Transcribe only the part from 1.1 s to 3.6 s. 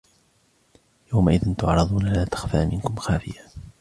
يومئذ تعرضون لا تخفى منكم خافية